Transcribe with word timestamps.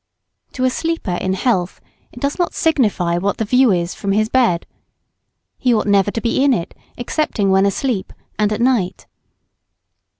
To 0.53 0.63
a 0.65 0.71
sleeper 0.71 1.13
in 1.13 1.33
health 1.33 1.79
it 2.11 2.19
does 2.19 2.39
not 2.39 2.55
signify 2.55 3.19
what 3.19 3.37
the 3.37 3.45
view 3.45 3.69
is 3.71 3.93
from 3.93 4.13
his 4.13 4.29
bed. 4.29 4.65
He 5.59 5.75
ought 5.75 5.85
never 5.85 6.09
to 6.09 6.21
be 6.21 6.43
in 6.43 6.53
it 6.53 6.75
excepting 6.97 7.51
when 7.51 7.67
asleep, 7.67 8.11
and 8.39 8.51
at 8.51 8.61
night. 8.61 9.05